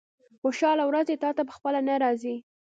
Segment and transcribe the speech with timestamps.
[0.41, 2.35] خوشاله ورځې تاته په خپله نه راځي.